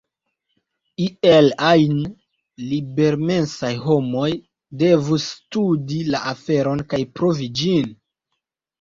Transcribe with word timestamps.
Iel 1.07 1.49
ajn, 1.71 1.99
libermensaj 2.71 3.71
homoj 3.85 4.33
devus 4.83 5.29
studi 5.37 6.03
la 6.13 6.27
aferon 6.35 6.87
kaj 6.93 7.07
provi 7.19 7.55
ĝin. 7.65 7.99